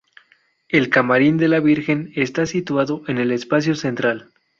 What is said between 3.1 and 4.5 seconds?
el espacio central.